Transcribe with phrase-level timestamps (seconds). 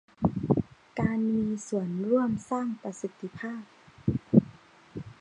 [0.99, 3.63] การมีส่วนร่วมสร้างประสิทธภาพ